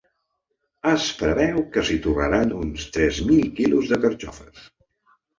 Es 0.91 1.03
preveu 1.17 1.59
que 1.75 1.83
s’hi 1.89 1.97
torraran 2.05 2.53
uns 2.59 2.87
tres 2.95 3.19
mil 3.27 3.51
quilos 3.61 3.91
de 3.93 4.01
carxofes. 4.07 4.65